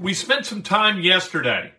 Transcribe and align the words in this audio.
We 0.00 0.14
spent 0.14 0.46
some 0.46 0.62
time 0.62 1.02
yesterday. 1.02 1.74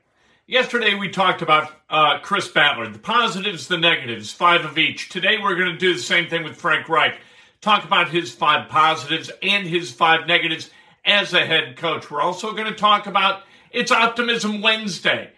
Yesterday, 0.45 0.93
we 0.93 1.09
talked 1.09 1.41
about 1.41 1.71
uh, 1.89 2.19
Chris 2.19 2.47
Ballard, 2.47 2.93
the 2.93 2.99
positives, 2.99 3.67
the 3.67 3.79
negatives, 3.79 4.31
five 4.31 4.63
of 4.63 4.77
each. 4.77 5.09
Today, 5.09 5.39
we're 5.41 5.55
going 5.55 5.71
to 5.71 5.77
do 5.77 5.95
the 5.95 5.99
same 5.99 6.29
thing 6.29 6.43
with 6.43 6.55
Frank 6.55 6.87
Reich. 6.87 7.17
Talk 7.61 7.83
about 7.83 8.11
his 8.11 8.31
five 8.31 8.69
positives 8.69 9.31
and 9.41 9.65
his 9.65 9.91
five 9.91 10.27
negatives 10.27 10.69
as 11.03 11.33
a 11.33 11.43
head 11.43 11.77
coach. 11.77 12.11
We're 12.11 12.21
also 12.21 12.51
going 12.51 12.67
to 12.67 12.75
talk 12.75 13.07
about 13.07 13.41
it's 13.71 13.91
Optimism 13.91 14.61
Wednesday. 14.61 15.31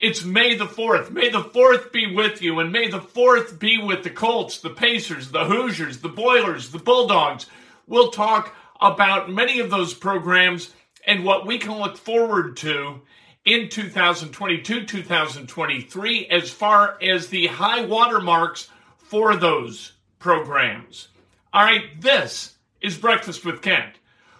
It's 0.00 0.24
May 0.24 0.54
the 0.54 0.64
4th. 0.64 1.10
May 1.10 1.28
the 1.28 1.42
4th 1.42 1.92
be 1.92 2.14
with 2.14 2.40
you, 2.40 2.58
and 2.58 2.72
may 2.72 2.88
the 2.88 3.00
4th 3.00 3.58
be 3.58 3.76
with 3.76 4.02
the 4.02 4.08
Colts, 4.08 4.60
the 4.60 4.70
Pacers, 4.70 5.30
the 5.30 5.44
Hoosiers, 5.44 5.98
the 5.98 6.08
Boilers, 6.08 6.70
the 6.70 6.78
Bulldogs. 6.78 7.44
We'll 7.86 8.10
talk 8.10 8.54
about 8.80 9.30
many 9.30 9.60
of 9.60 9.68
those 9.68 9.92
programs 9.92 10.72
and 11.06 11.24
what 11.24 11.46
we 11.46 11.58
can 11.58 11.78
look 11.78 11.96
forward 11.96 12.56
to 12.58 13.00
in 13.44 13.68
2022, 13.68 14.84
2023, 14.84 16.26
as 16.26 16.50
far 16.50 16.98
as 17.02 17.28
the 17.28 17.46
high 17.46 17.84
water 17.84 18.20
marks 18.20 18.68
for 18.98 19.36
those 19.36 19.92
programs. 20.18 21.08
All 21.52 21.64
right, 21.64 22.00
this 22.00 22.54
is 22.80 22.98
Breakfast 22.98 23.44
with 23.44 23.62
Kent 23.62 23.94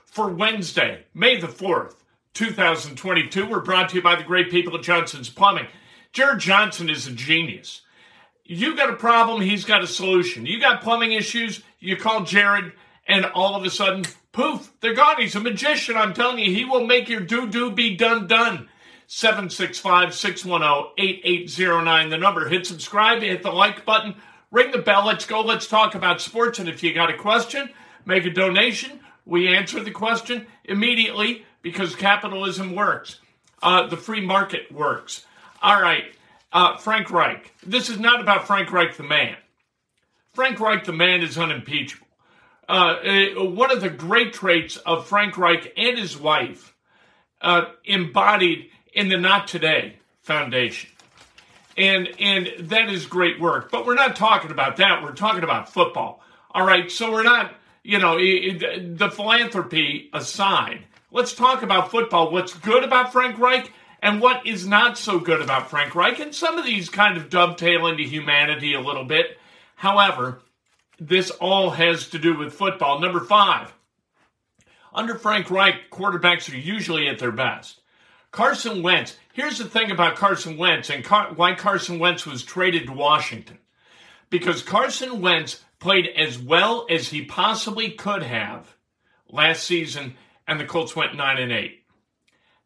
for 0.05 0.29
Wednesday, 0.29 1.05
May 1.15 1.41
the 1.41 1.47
4th, 1.47 1.95
2022. 2.35 3.47
We're 3.47 3.61
brought 3.61 3.89
to 3.91 3.97
you 3.97 4.03
by 4.03 4.17
the 4.17 4.23
great 4.23 4.51
people 4.51 4.77
at 4.77 4.83
Johnson's 4.83 5.31
Plumbing. 5.31 5.67
Jared 6.13 6.41
Johnson 6.41 6.91
is 6.91 7.07
a 7.07 7.13
genius. 7.13 7.83
You've 8.45 8.77
got 8.77 8.91
a 8.91 8.97
problem, 8.97 9.41
he's 9.41 9.65
got 9.65 9.83
a 9.83 9.87
solution. 9.87 10.45
You 10.45 10.61
got 10.61 10.83
plumbing 10.83 11.13
issues, 11.13 11.63
you 11.79 11.97
call 11.97 12.25
Jared, 12.25 12.73
and 13.11 13.27
all 13.27 13.57
of 13.57 13.65
a 13.65 13.71
sudden, 13.71 14.05
poof, 14.33 14.73
they're 14.81 14.95
gone. 14.95 15.17
He's 15.19 15.35
a 15.35 15.41
magician. 15.41 15.97
I'm 15.97 16.15
telling 16.15 16.39
you, 16.39 16.55
he 16.55 16.65
will 16.65 16.87
make 16.87 17.09
your 17.09 17.21
do 17.21 17.49
do 17.49 17.71
be 17.71 17.97
done 17.97 18.27
done. 18.27 18.69
765 19.09 20.15
610 20.15 20.93
8809. 20.97 22.11
The 22.11 22.19
number. 22.19 22.49
Hit 22.49 22.67
subscribe, 22.67 23.23
hit 23.23 23.43
the 23.43 23.51
like 23.51 23.85
button, 23.85 24.15
ring 24.53 24.71
the 24.71 24.79
bell. 24.79 25.05
Let's 25.05 25.27
go. 25.27 25.41
Let's 25.41 25.67
talk 25.67 25.97
about 25.97 26.21
sports. 26.21 26.61
And 26.61 26.69
if 26.69 26.83
you 26.85 26.95
got 26.95 27.11
a 27.11 27.17
question, 27.17 27.71
make 28.07 28.25
a 28.25 28.31
donation. 28.31 29.01
We 29.27 29.49
answer 29.49 29.83
the 29.83 29.91
question 29.91 30.47
immediately 30.65 31.45
because 31.63 31.97
capitalism 31.97 32.75
works. 32.77 33.19
Uh, 33.61 33.89
the 33.89 33.97
free 33.97 34.25
market 34.25 34.71
works. 34.73 35.27
All 35.61 35.83
right. 35.83 36.05
Uh, 36.53 36.77
Frank 36.77 37.11
Reich. 37.11 37.53
This 37.67 37.89
is 37.89 37.99
not 37.99 38.21
about 38.21 38.47
Frank 38.47 38.73
Reich 38.73 38.97
the 38.97 39.03
man. 39.03 39.37
Frank 40.33 40.61
Reich 40.61 40.85
the 40.85 40.93
man 40.93 41.23
is 41.23 41.37
unimpeachable. 41.37 42.07
Uh, 42.71 43.35
uh, 43.37 43.45
one 43.47 43.73
of 43.73 43.81
the 43.81 43.91
great 43.91 44.33
traits 44.33 44.77
of 44.77 45.05
Frank 45.09 45.37
Reich 45.37 45.73
and 45.77 45.99
his 45.99 46.17
wife 46.17 46.73
uh, 47.43 47.65
embodied 47.85 48.71
in 48.93 49.09
the 49.09 49.17
Not 49.17 49.49
Today 49.49 49.97
Foundation. 50.21 50.89
And, 51.77 52.09
and 52.21 52.49
that 52.71 52.89
is 52.89 53.07
great 53.07 53.41
work. 53.41 53.73
But 53.73 53.87
we're 53.87 53.97
not 53.97 54.15
talking 54.15 54.53
about 54.53 54.77
that. 54.77 55.03
We're 55.03 55.15
talking 55.15 55.43
about 55.43 55.73
football. 55.73 56.23
All 56.53 56.65
right. 56.65 56.89
So 56.89 57.11
we're 57.11 57.25
not, 57.25 57.53
you 57.83 57.99
know, 57.99 58.19
the 58.19 59.11
philanthropy 59.13 60.09
aside, 60.13 60.85
let's 61.11 61.35
talk 61.35 61.65
about 61.65 61.91
football. 61.91 62.31
What's 62.31 62.55
good 62.55 62.85
about 62.85 63.11
Frank 63.11 63.41
Reich 63.41 63.73
and 64.01 64.21
what 64.21 64.47
is 64.47 64.65
not 64.65 64.97
so 64.97 65.19
good 65.19 65.43
about 65.43 65.71
Frank 65.71 65.97
Reich. 65.97 66.21
And 66.21 66.33
some 66.33 66.57
of 66.57 66.65
these 66.65 66.89
kind 66.89 67.17
of 67.17 67.31
dovetail 67.31 67.89
into 67.89 68.05
humanity 68.05 68.75
a 68.75 68.81
little 68.81 69.05
bit. 69.05 69.39
However, 69.75 70.41
this 71.01 71.31
all 71.31 71.71
has 71.71 72.11
to 72.11 72.19
do 72.19 72.37
with 72.37 72.53
football. 72.53 73.01
Number 73.01 73.21
five, 73.21 73.73
under 74.93 75.17
Frank 75.17 75.51
Reich, 75.51 75.91
quarterbacks 75.91 76.53
are 76.53 76.57
usually 76.57 77.09
at 77.09 77.19
their 77.19 77.33
best. 77.33 77.81
Carson 78.31 78.83
Wentz, 78.83 79.17
here's 79.33 79.59
the 79.59 79.65
thing 79.65 79.91
about 79.91 80.17
Carson 80.17 80.57
Wentz 80.57 80.91
and 80.91 81.03
Car- 81.03 81.33
why 81.35 81.55
Carson 81.55 81.99
Wentz 81.99 82.27
was 82.27 82.45
traded 82.45 82.87
to 82.87 82.93
Washington. 82.93 83.59
Because 84.29 84.63
Carson 84.63 85.21
Wentz 85.21 85.65
played 85.81 86.07
as 86.07 86.39
well 86.39 86.87
as 86.89 87.09
he 87.09 87.25
possibly 87.25 87.91
could 87.91 88.23
have 88.23 88.77
last 89.29 89.65
season, 89.65 90.15
and 90.47 90.61
the 90.61 90.67
Colts 90.67 90.95
went 90.95 91.17
9 91.17 91.39
and 91.39 91.51
8. 91.51 91.83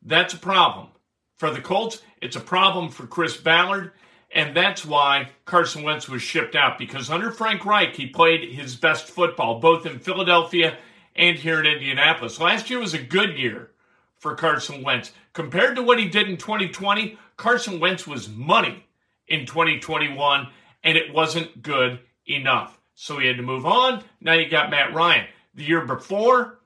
That's 0.02 0.34
a 0.34 0.38
problem. 0.38 0.88
For 1.36 1.50
the 1.50 1.60
Colts, 1.60 2.02
it's 2.20 2.36
a 2.36 2.40
problem 2.40 2.90
for 2.90 3.06
Chris 3.06 3.36
Ballard, 3.36 3.92
and 4.34 4.54
that's 4.54 4.84
why 4.84 5.30
Carson 5.44 5.84
Wentz 5.84 6.08
was 6.08 6.20
shipped 6.20 6.56
out 6.56 6.76
because 6.76 7.08
under 7.08 7.30
Frank 7.30 7.64
Reich, 7.64 7.94
he 7.94 8.06
played 8.06 8.52
his 8.52 8.74
best 8.74 9.06
football, 9.06 9.60
both 9.60 9.86
in 9.86 10.00
Philadelphia 10.00 10.76
and 11.14 11.38
here 11.38 11.60
in 11.60 11.66
Indianapolis. 11.66 12.40
Last 12.40 12.68
year 12.68 12.80
was 12.80 12.94
a 12.94 12.98
good 12.98 13.38
year 13.38 13.70
for 14.18 14.34
Carson 14.34 14.82
Wentz. 14.82 15.12
Compared 15.32 15.76
to 15.76 15.82
what 15.82 16.00
he 16.00 16.08
did 16.08 16.28
in 16.28 16.36
2020, 16.36 17.16
Carson 17.36 17.78
Wentz 17.78 18.08
was 18.08 18.28
money 18.28 18.84
in 19.28 19.46
2021, 19.46 20.48
and 20.82 20.98
it 20.98 21.14
wasn't 21.14 21.62
good 21.62 22.00
enough. 22.26 22.80
So 22.96 23.18
he 23.18 23.28
had 23.28 23.36
to 23.36 23.42
move 23.42 23.64
on. 23.64 24.02
Now 24.20 24.34
you 24.34 24.48
got 24.48 24.70
Matt 24.70 24.94
Ryan. 24.94 25.26
The 25.54 25.64
year 25.64 25.86
before, 25.86 26.58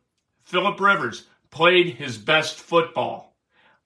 Philip 0.43 0.81
Rivers 0.81 1.25
played 1.51 1.97
his 1.97 2.17
best 2.17 2.59
football 2.59 3.37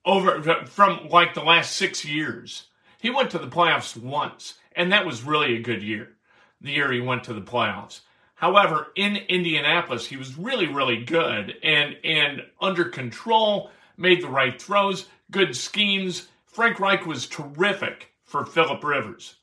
over 0.05 0.41
from 0.67 1.09
like 1.09 1.33
the 1.33 1.43
last 1.43 1.75
six 1.75 2.05
years. 2.05 2.67
He 3.03 3.09
went 3.09 3.31
to 3.31 3.37
the 3.37 3.47
playoffs 3.47 3.97
once, 3.97 4.53
and 4.77 4.93
that 4.93 5.05
was 5.05 5.23
really 5.23 5.57
a 5.57 5.61
good 5.61 5.83
year, 5.83 6.13
the 6.61 6.71
year 6.71 6.89
he 6.89 7.01
went 7.01 7.25
to 7.25 7.33
the 7.33 7.41
playoffs. 7.41 7.99
However, 8.35 8.93
in 8.95 9.17
Indianapolis, 9.17 10.07
he 10.07 10.15
was 10.15 10.37
really, 10.37 10.67
really 10.67 11.03
good 11.03 11.53
and, 11.61 11.97
and 12.05 12.43
under 12.61 12.85
control, 12.85 13.71
made 13.97 14.23
the 14.23 14.29
right 14.29 14.59
throws, 14.59 15.07
good 15.31 15.53
schemes. 15.53 16.29
Frank 16.45 16.79
Reich 16.79 17.05
was 17.05 17.27
terrific 17.27 18.13
for 18.23 18.45
Philip 18.45 18.81
Rivers. 18.81 19.35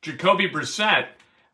Jacoby 0.00 0.48
Brissett 0.48 1.08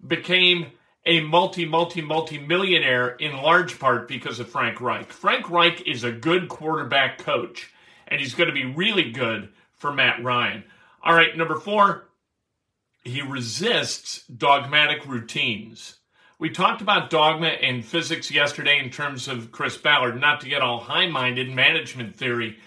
became 0.07 0.67
a 1.07 1.21
multi, 1.21 1.65
multi, 1.65 2.03
multi 2.03 2.37
millionaire 2.37 3.17
in 3.17 3.39
large 3.39 3.79
part 3.79 4.07
because 4.07 4.39
of 4.39 4.51
Frank 4.51 4.83
Reich. 4.83 5.11
Frank 5.11 5.49
Reich 5.49 5.81
is 5.87 6.05
a 6.05 6.13
good 6.13 6.51
quarterback 6.51 7.17
coach, 7.17 7.73
and 8.07 8.21
he's 8.21 8.35
going 8.35 8.49
to 8.49 8.55
be 8.55 8.67
really 8.67 9.13
good 9.13 9.49
for 9.73 9.95
Matt 9.95 10.23
Ryan. 10.23 10.63
All 11.03 11.15
right, 11.15 11.37
number 11.37 11.57
four, 11.57 12.09
he 13.05 13.23
resists 13.23 14.27
dogmatic 14.27 15.07
routines. 15.07 15.99
We 16.39 16.51
talked 16.51 16.83
about 16.83 17.11
dogma 17.11 17.49
and 17.49 17.85
physics 17.85 18.31
yesterday 18.31 18.79
in 18.79 18.91
terms 18.91 19.27
of 19.29 19.51
Chris 19.51 19.77
Ballard, 19.77 20.21
not 20.21 20.41
to 20.43 20.49
get 20.49 20.63
all 20.63 20.79
high 20.79 21.09
minded 21.09 21.51
management 21.51 22.17
theory, 22.17 22.59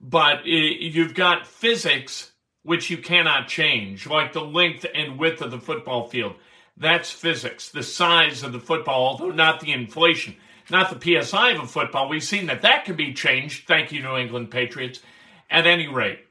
but 0.00 0.44
you've 0.46 1.14
got 1.14 1.46
physics 1.46 2.32
which 2.62 2.90
you 2.90 2.98
cannot 2.98 3.48
change, 3.48 4.06
like 4.06 4.32
the 4.32 4.40
length 4.40 4.84
and 4.94 5.18
width 5.18 5.40
of 5.40 5.50
the 5.50 5.60
football 5.60 6.08
field. 6.08 6.34
That's 6.76 7.10
physics, 7.10 7.70
the 7.70 7.82
size 7.82 8.42
of 8.42 8.52
the 8.52 8.60
football, 8.60 9.06
although 9.06 9.30
not 9.30 9.60
the 9.60 9.72
inflation, 9.72 10.36
not 10.70 10.90
the 10.90 11.22
PSI 11.22 11.50
of 11.52 11.62
a 11.62 11.66
football. 11.66 12.08
We've 12.08 12.22
seen 12.22 12.46
that 12.46 12.62
that 12.62 12.84
can 12.84 12.96
be 12.96 13.14
changed. 13.14 13.66
Thank 13.66 13.92
you, 13.92 14.02
New 14.02 14.16
England 14.16 14.50
Patriots. 14.50 15.00
At 15.48 15.66
any 15.66 15.86
rate, 15.86 16.25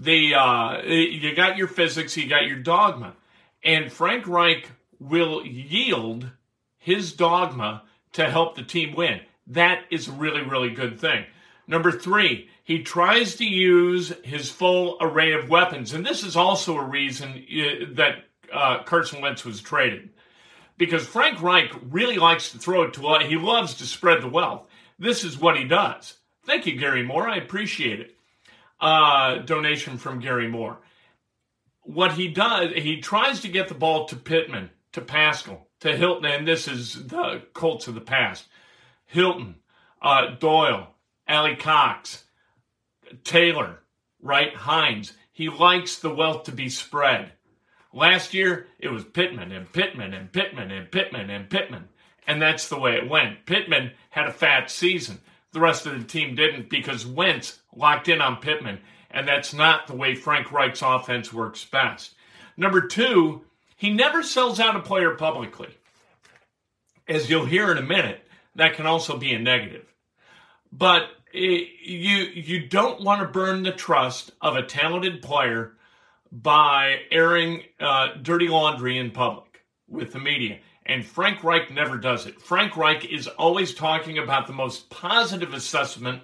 the 0.00 0.34
uh, 0.34 0.82
you 0.82 1.34
got 1.34 1.56
your 1.56 1.68
physics, 1.68 2.16
you 2.16 2.28
got 2.28 2.46
your 2.46 2.58
dogma, 2.58 3.14
and 3.62 3.92
Frank 3.92 4.26
Reich 4.26 4.70
will 4.98 5.46
yield 5.46 6.30
his 6.78 7.12
dogma 7.12 7.82
to 8.12 8.30
help 8.30 8.56
the 8.56 8.62
team 8.62 8.94
win. 8.94 9.20
That 9.46 9.84
is 9.90 10.08
a 10.08 10.12
really, 10.12 10.42
really 10.42 10.70
good 10.70 10.98
thing. 10.98 11.24
Number 11.66 11.92
three, 11.92 12.48
he 12.64 12.82
tries 12.82 13.36
to 13.36 13.44
use 13.44 14.12
his 14.24 14.50
full 14.50 14.96
array 15.00 15.32
of 15.32 15.48
weapons. 15.48 15.92
And 15.92 16.04
this 16.04 16.24
is 16.24 16.36
also 16.36 16.76
a 16.76 16.84
reason 16.84 17.30
uh, 17.30 17.86
that 17.94 18.24
uh, 18.52 18.82
Carson 18.82 19.20
Wentz 19.20 19.44
was 19.44 19.60
traded. 19.60 20.10
Because 20.78 21.06
Frank 21.06 21.42
Reich 21.42 21.70
really 21.90 22.16
likes 22.16 22.52
to 22.52 22.58
throw 22.58 22.82
it 22.82 22.94
to, 22.94 23.18
he 23.26 23.36
loves 23.36 23.74
to 23.74 23.84
spread 23.84 24.22
the 24.22 24.28
wealth. 24.28 24.66
This 24.98 25.24
is 25.24 25.38
what 25.38 25.56
he 25.56 25.64
does. 25.64 26.14
Thank 26.44 26.66
you, 26.66 26.76
Gary 26.78 27.02
Moore. 27.02 27.28
I 27.28 27.36
appreciate 27.36 28.00
it. 28.00 28.16
Uh, 28.80 29.38
donation 29.38 29.98
from 29.98 30.20
Gary 30.20 30.48
Moore. 30.48 30.78
What 31.82 32.12
he 32.12 32.28
does, 32.28 32.72
he 32.74 33.00
tries 33.00 33.40
to 33.40 33.48
get 33.48 33.68
the 33.68 33.74
ball 33.74 34.06
to 34.06 34.16
Pittman 34.16 34.70
to 34.92 35.00
Pascal, 35.00 35.68
to 35.80 35.96
Hilton, 35.96 36.30
and 36.30 36.48
this 36.48 36.66
is 36.66 37.06
the 37.08 37.42
Colts 37.52 37.88
of 37.88 37.94
the 37.94 38.00
past. 38.00 38.46
Hilton, 39.06 39.56
uh, 40.00 40.34
Doyle, 40.38 40.94
Alie-Cox, 41.28 42.24
Taylor, 43.24 43.80
right? 44.20 44.54
Hines. 44.54 45.12
He 45.32 45.48
likes 45.48 45.98
the 45.98 46.14
wealth 46.14 46.44
to 46.44 46.52
be 46.52 46.68
spread. 46.68 47.32
Last 47.92 48.34
year, 48.34 48.66
it 48.78 48.88
was 48.88 49.04
Pittman 49.04 49.52
and 49.52 49.72
Pittman 49.72 50.14
and 50.14 50.32
Pittman 50.32 50.70
and 50.70 50.90
Pittman 50.90 51.30
and 51.30 51.50
Pittman. 51.50 51.88
And 52.26 52.40
that's 52.40 52.68
the 52.68 52.78
way 52.78 52.94
it 52.94 53.08
went. 53.08 53.46
Pittman 53.46 53.92
had 54.10 54.26
a 54.26 54.32
fat 54.32 54.70
season. 54.70 55.20
The 55.52 55.60
rest 55.60 55.86
of 55.86 55.98
the 55.98 56.04
team 56.04 56.34
didn't 56.34 56.70
because 56.70 57.06
Wentz 57.06 57.60
locked 57.74 58.08
in 58.08 58.20
on 58.20 58.36
Pittman. 58.36 58.80
And 59.10 59.26
that's 59.26 59.52
not 59.52 59.86
the 59.86 59.96
way 59.96 60.14
Frank 60.14 60.52
Reich's 60.52 60.82
offense 60.82 61.32
works 61.32 61.64
best. 61.64 62.14
Number 62.56 62.86
two, 62.86 63.42
he 63.76 63.90
never 63.90 64.22
sells 64.22 64.60
out 64.60 64.76
a 64.76 64.80
player 64.80 65.14
publicly. 65.14 65.68
As 67.08 67.28
you'll 67.28 67.46
hear 67.46 67.72
in 67.72 67.78
a 67.78 67.82
minute, 67.82 68.22
that 68.54 68.74
can 68.74 68.86
also 68.86 69.16
be 69.16 69.32
a 69.32 69.38
negative. 69.38 69.86
But 70.70 71.08
it, 71.32 71.68
you 71.82 72.16
you 72.18 72.68
don't 72.68 73.02
want 73.02 73.22
to 73.22 73.26
burn 73.26 73.62
the 73.62 73.72
trust 73.72 74.32
of 74.40 74.56
a 74.56 74.62
talented 74.62 75.22
player 75.22 75.72
by 76.30 77.00
airing 77.10 77.62
uh, 77.80 78.14
dirty 78.22 78.48
laundry 78.48 78.98
in 78.98 79.10
public 79.10 79.64
with 79.88 80.12
the 80.12 80.20
media. 80.20 80.58
And 80.86 81.04
Frank 81.04 81.44
Reich 81.44 81.70
never 81.70 81.98
does 81.98 82.26
it. 82.26 82.40
Frank 82.40 82.76
Reich 82.76 83.04
is 83.04 83.26
always 83.26 83.74
talking 83.74 84.18
about 84.18 84.46
the 84.46 84.52
most 84.52 84.90
positive 84.90 85.54
assessment 85.54 86.22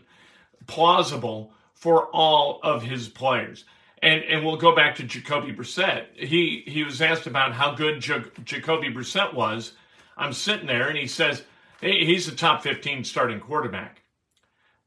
plausible 0.67 1.53
for 1.75 2.07
all 2.07 2.61
of 2.63 2.83
his 2.83 3.09
players. 3.09 3.65
And 4.03 4.23
and 4.25 4.45
we'll 4.45 4.57
go 4.57 4.75
back 4.75 4.97
to 4.97 5.05
Jacoby 5.05 5.53
Brissett. 5.53 6.07
He 6.15 6.65
he 6.67 6.85
was 6.85 7.01
asked 7.01 7.27
about 7.27 7.53
how 7.53 7.75
good 7.75 8.01
J- 8.01 8.25
Jacoby 8.45 8.93
Brissett 8.93 9.35
was. 9.35 9.73
I'm 10.17 10.33
sitting 10.33 10.67
there, 10.67 10.89
and 10.89 10.99
he 10.99 11.07
says 11.07 11.43
hey, 11.81 12.05
he's 12.05 12.29
a 12.29 12.35
top 12.35 12.63
15 12.63 13.05
starting 13.05 13.41
quarterback. 13.41 14.03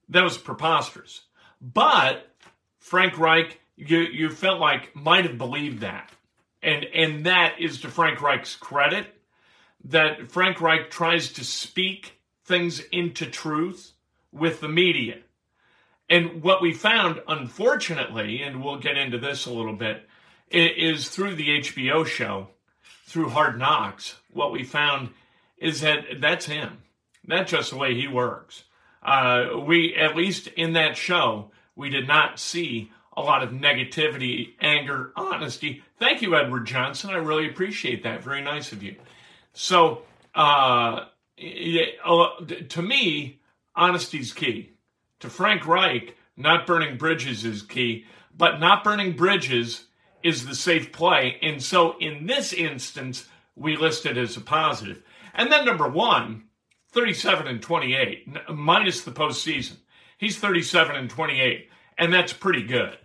That 0.09 0.23
was 0.23 0.37
preposterous. 0.37 1.21
But 1.61 2.27
Frank 2.79 3.17
Reich, 3.17 3.59
you 3.75 3.99
you 3.99 4.29
felt 4.29 4.59
like 4.59 4.95
might 4.95 5.25
have 5.25 5.37
believed 5.37 5.81
that, 5.81 6.11
and 6.61 6.85
and 6.85 7.25
that 7.25 7.59
is 7.59 7.81
to 7.81 7.89
Frank 7.89 8.21
Reich's 8.21 8.55
credit 8.55 9.07
that 9.85 10.31
Frank 10.31 10.61
Reich 10.61 10.89
tries 10.89 11.31
to 11.33 11.43
speak 11.43 12.19
things 12.45 12.79
into 12.91 13.25
truth 13.25 13.93
with 14.31 14.61
the 14.61 14.69
media 14.69 15.19
and 16.09 16.41
what 16.41 16.61
we 16.61 16.73
found, 16.73 17.21
unfortunately, 17.27 18.41
and 18.41 18.63
we'll 18.63 18.79
get 18.79 18.97
into 18.97 19.19
this 19.19 19.45
a 19.45 19.53
little 19.53 19.75
bit, 19.75 20.07
is 20.49 21.09
through 21.09 21.35
the 21.35 21.59
HBO 21.59 22.05
show, 22.05 22.47
through 23.05 23.29
Hard 23.29 23.59
Knocks, 23.59 24.15
what 24.31 24.51
we 24.51 24.63
found 24.63 25.09
is 25.57 25.81
that 25.81 26.19
that's 26.19 26.47
him. 26.47 26.79
That's 27.25 27.51
just 27.51 27.71
the 27.71 27.77
way 27.77 27.93
he 27.93 28.07
works. 28.07 28.63
Uh, 29.03 29.49
we, 29.65 29.95
at 29.95 30.15
least 30.15 30.47
in 30.47 30.73
that 30.73 30.97
show, 30.97 31.51
we 31.75 31.89
did 31.89 32.07
not 32.07 32.39
see 32.39 32.91
a 33.15 33.21
lot 33.21 33.43
of 33.43 33.51
negativity, 33.51 34.53
anger, 34.61 35.11
honesty. 35.15 35.83
Thank 35.99 36.21
you, 36.21 36.35
Edward 36.35 36.65
Johnson. 36.65 37.11
I 37.11 37.17
really 37.17 37.47
appreciate 37.47 38.03
that. 38.03 38.23
Very 38.23 38.41
nice 38.41 38.71
of 38.71 38.81
you. 38.81 38.95
So, 39.61 40.03
uh, 40.33 41.07
to 41.37 42.81
me, 42.81 43.41
honesty's 43.73 44.31
key 44.31 44.71
to 45.19 45.29
Frank 45.29 45.67
Reich, 45.67 46.15
not 46.37 46.65
burning 46.65 46.97
bridges 46.97 47.43
is 47.43 47.61
key, 47.61 48.05
but 48.37 48.61
not 48.61 48.85
burning 48.85 49.17
bridges 49.17 49.87
is 50.23 50.45
the 50.45 50.55
safe 50.55 50.93
play. 50.93 51.37
And 51.41 51.61
so 51.61 51.97
in 51.99 52.25
this 52.25 52.53
instance, 52.53 53.27
we 53.57 53.75
list 53.75 54.05
it 54.05 54.15
as 54.15 54.37
a 54.37 54.41
positive. 54.41 55.03
And 55.33 55.51
then 55.51 55.65
number 55.65 55.89
one, 55.89 56.45
37 56.93 57.45
and 57.45 57.61
28, 57.61 58.49
minus 58.55 59.01
the 59.01 59.11
postseason. 59.11 59.75
He's 60.17 60.37
37 60.37 60.95
and 60.95 61.09
28, 61.09 61.67
and 61.97 62.13
that's 62.13 62.31
pretty 62.31 62.63
good. 62.63 62.97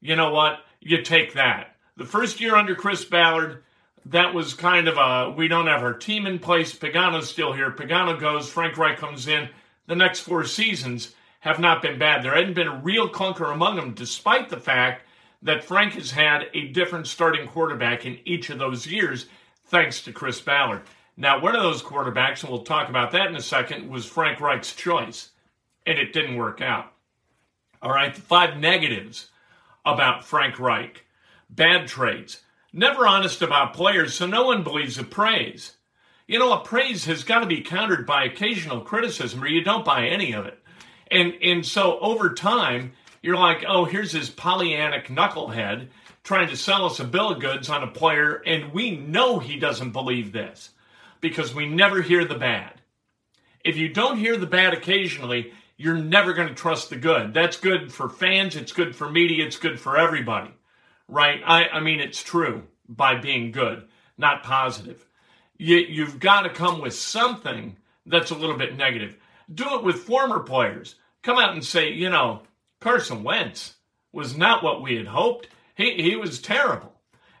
You 0.00 0.16
know 0.16 0.32
what? 0.32 0.58
You 0.80 1.02
take 1.02 1.34
that. 1.34 1.76
The 1.96 2.04
first 2.04 2.40
year 2.40 2.56
under 2.56 2.74
Chris 2.74 3.04
Ballard, 3.04 3.62
that 4.06 4.34
was 4.34 4.54
kind 4.54 4.88
of 4.88 4.96
a 4.98 5.34
we 5.36 5.48
don't 5.48 5.66
have 5.66 5.82
our 5.82 5.94
team 5.94 6.26
in 6.26 6.38
place. 6.38 6.72
Pagano's 6.74 7.30
still 7.30 7.52
here. 7.52 7.70
Pagano 7.70 8.18
goes, 8.18 8.50
Frank 8.50 8.76
Reich 8.76 8.98
comes 8.98 9.28
in 9.28 9.48
the 9.86 9.96
next 9.96 10.20
four 10.20 10.44
seasons 10.44 11.14
have 11.40 11.58
not 11.58 11.82
been 11.82 11.98
bad. 11.98 12.22
There 12.22 12.34
hadn't 12.34 12.54
been 12.54 12.68
a 12.68 12.80
real 12.82 13.08
clunker 13.08 13.52
among 13.52 13.76
them, 13.76 13.94
despite 13.94 14.48
the 14.48 14.60
fact 14.60 15.02
that 15.42 15.64
Frank 15.64 15.94
has 15.94 16.12
had 16.12 16.46
a 16.54 16.68
different 16.68 17.08
starting 17.08 17.48
quarterback 17.48 18.06
in 18.06 18.18
each 18.24 18.48
of 18.50 18.58
those 18.58 18.86
years, 18.86 19.26
thanks 19.66 20.00
to 20.02 20.12
Chris 20.12 20.40
Ballard. 20.40 20.82
Now, 21.16 21.40
one 21.40 21.56
of 21.56 21.62
those 21.62 21.82
quarterbacks, 21.82 22.42
and 22.42 22.50
we'll 22.50 22.62
talk 22.62 22.88
about 22.88 23.10
that 23.10 23.26
in 23.26 23.36
a 23.36 23.42
second, 23.42 23.90
was 23.90 24.06
Frank 24.06 24.40
Reich's 24.40 24.74
choice, 24.74 25.30
and 25.84 25.98
it 25.98 26.12
didn't 26.12 26.36
work 26.36 26.60
out. 26.60 26.92
All 27.82 27.90
right, 27.90 28.14
the 28.14 28.20
five 28.20 28.56
negatives 28.56 29.28
about 29.84 30.24
Frank 30.24 30.60
Reich 30.60 31.04
bad 31.50 31.88
traits, 31.88 32.40
never 32.72 33.06
honest 33.06 33.42
about 33.42 33.74
players, 33.74 34.14
so 34.14 34.26
no 34.26 34.44
one 34.44 34.62
believes 34.62 34.98
a 34.98 35.04
praise. 35.04 35.76
You 36.26 36.38
know, 36.38 36.52
a 36.52 36.64
praise 36.64 37.04
has 37.06 37.24
got 37.24 37.40
to 37.40 37.46
be 37.46 37.60
countered 37.60 38.06
by 38.06 38.24
occasional 38.24 38.80
criticism, 38.80 39.42
or 39.42 39.48
you 39.48 39.62
don't 39.62 39.84
buy 39.84 40.06
any 40.06 40.32
of 40.32 40.46
it. 40.46 40.58
And 41.10 41.34
and 41.42 41.66
so 41.66 41.98
over 42.00 42.32
time, 42.32 42.92
you're 43.20 43.36
like, 43.36 43.64
oh, 43.66 43.84
here's 43.84 44.12
this 44.12 44.30
Pollyannic 44.30 45.06
knucklehead 45.06 45.88
trying 46.24 46.48
to 46.48 46.56
sell 46.56 46.86
us 46.86 47.00
a 47.00 47.04
bill 47.04 47.30
of 47.30 47.40
goods 47.40 47.68
on 47.68 47.82
a 47.82 47.88
player, 47.88 48.42
and 48.46 48.72
we 48.72 48.96
know 48.96 49.38
he 49.38 49.58
doesn't 49.58 49.90
believe 49.90 50.32
this 50.32 50.70
because 51.20 51.54
we 51.54 51.66
never 51.66 52.00
hear 52.00 52.24
the 52.24 52.36
bad. 52.36 52.80
If 53.64 53.76
you 53.76 53.88
don't 53.88 54.18
hear 54.18 54.36
the 54.36 54.46
bad 54.46 54.72
occasionally, 54.72 55.52
you're 55.76 55.96
never 55.96 56.32
going 56.32 56.48
to 56.48 56.54
trust 56.54 56.90
the 56.90 56.96
good. 56.96 57.34
That's 57.34 57.56
good 57.56 57.92
for 57.92 58.08
fans, 58.08 58.56
it's 58.56 58.72
good 58.72 58.94
for 58.94 59.10
media, 59.10 59.46
it's 59.46 59.56
good 59.56 59.80
for 59.80 59.96
everybody. 59.96 60.52
Right? 61.12 61.40
I, 61.44 61.68
I 61.68 61.80
mean, 61.80 62.00
it's 62.00 62.22
true 62.22 62.64
by 62.88 63.16
being 63.16 63.52
good, 63.52 63.84
not 64.16 64.42
positive 64.42 65.06
you, 65.62 65.76
you've 65.76 66.18
got 66.18 66.42
to 66.42 66.50
come 66.50 66.80
with 66.80 66.94
something 66.94 67.76
that's 68.04 68.32
a 68.32 68.34
little 68.34 68.56
bit 68.56 68.76
negative. 68.76 69.16
Do 69.52 69.76
it 69.76 69.84
with 69.84 70.00
former 70.00 70.40
players. 70.40 70.96
Come 71.22 71.38
out 71.38 71.52
and 71.52 71.64
say, 71.64 71.92
you 71.92 72.10
know, 72.10 72.42
Carson 72.80 73.22
Wentz 73.22 73.74
was 74.12 74.36
not 74.36 74.64
what 74.64 74.82
we 74.82 74.96
had 74.96 75.06
hoped. 75.06 75.48
He, 75.76 76.02
he 76.02 76.16
was 76.16 76.40
terrible. 76.40 76.92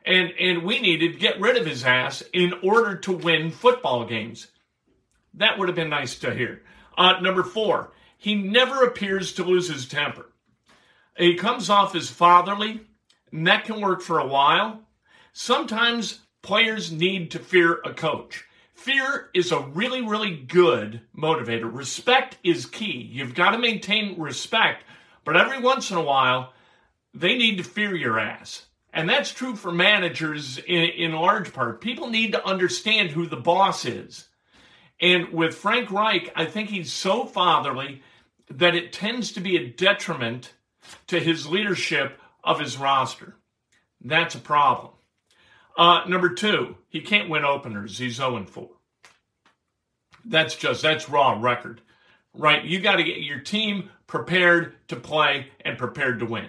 And, 0.06 0.32
and 0.38 0.62
we 0.62 0.78
needed 0.78 1.14
to 1.14 1.18
get 1.18 1.40
rid 1.40 1.56
of 1.56 1.66
his 1.66 1.84
ass 1.84 2.22
in 2.32 2.54
order 2.62 2.96
to 2.98 3.12
win 3.12 3.50
football 3.50 4.04
games. 4.04 4.48
That 5.34 5.58
would 5.58 5.68
have 5.68 5.76
been 5.76 5.90
nice 5.90 6.18
to 6.20 6.34
hear. 6.34 6.62
Uh, 6.96 7.20
number 7.20 7.42
four, 7.42 7.92
he 8.18 8.34
never 8.36 8.84
appears 8.84 9.32
to 9.34 9.44
lose 9.44 9.68
his 9.68 9.86
temper. 9.86 10.30
He 11.16 11.34
comes 11.34 11.70
off 11.70 11.94
as 11.94 12.08
fatherly, 12.08 12.82
and 13.32 13.46
that 13.46 13.64
can 13.64 13.80
work 13.80 14.00
for 14.00 14.18
a 14.18 14.26
while. 14.26 14.82
Sometimes 15.32 16.20
Players 16.42 16.90
need 16.90 17.30
to 17.30 17.38
fear 17.38 17.80
a 17.84 17.94
coach. 17.94 18.44
Fear 18.74 19.30
is 19.32 19.52
a 19.52 19.60
really, 19.60 20.02
really 20.02 20.36
good 20.36 21.02
motivator. 21.16 21.72
Respect 21.72 22.36
is 22.42 22.66
key. 22.66 23.08
You've 23.12 23.36
got 23.36 23.52
to 23.52 23.58
maintain 23.58 24.20
respect, 24.20 24.82
but 25.24 25.36
every 25.36 25.60
once 25.60 25.92
in 25.92 25.96
a 25.96 26.02
while, 26.02 26.52
they 27.14 27.38
need 27.38 27.58
to 27.58 27.64
fear 27.64 27.94
your 27.94 28.18
ass. 28.18 28.66
And 28.92 29.08
that's 29.08 29.30
true 29.30 29.54
for 29.54 29.70
managers 29.70 30.58
in, 30.58 30.82
in 30.82 31.12
large 31.12 31.52
part. 31.52 31.80
People 31.80 32.10
need 32.10 32.32
to 32.32 32.44
understand 32.44 33.10
who 33.10 33.26
the 33.26 33.36
boss 33.36 33.84
is. 33.84 34.26
And 35.00 35.32
with 35.32 35.54
Frank 35.54 35.92
Reich, 35.92 36.32
I 36.34 36.44
think 36.44 36.70
he's 36.70 36.92
so 36.92 37.24
fatherly 37.24 38.02
that 38.50 38.74
it 38.74 38.92
tends 38.92 39.30
to 39.32 39.40
be 39.40 39.56
a 39.56 39.68
detriment 39.68 40.54
to 41.06 41.20
his 41.20 41.46
leadership 41.46 42.18
of 42.44 42.60
his 42.60 42.76
roster. 42.76 43.34
That's 44.00 44.34
a 44.34 44.40
problem. 44.40 44.92
Uh, 45.76 46.02
number 46.06 46.34
two, 46.34 46.76
he 46.88 47.00
can't 47.00 47.30
win 47.30 47.44
openers. 47.44 47.98
He's 47.98 48.16
0 48.16 48.44
4. 48.44 48.68
That's 50.24 50.54
just, 50.54 50.82
that's 50.82 51.08
raw 51.08 51.38
record, 51.40 51.80
right? 52.34 52.64
You 52.64 52.80
got 52.80 52.96
to 52.96 53.04
get 53.04 53.18
your 53.20 53.40
team 53.40 53.90
prepared 54.06 54.74
to 54.88 54.96
play 54.96 55.48
and 55.64 55.78
prepared 55.78 56.20
to 56.20 56.26
win. 56.26 56.48